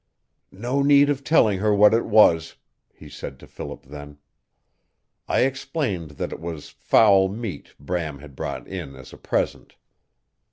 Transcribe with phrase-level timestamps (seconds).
[0.55, 2.55] "No need of telling her what it was,"
[2.91, 4.17] he said to Philip then.
[5.27, 9.75] "I explained that it was foul meat Bram had brought in as a present.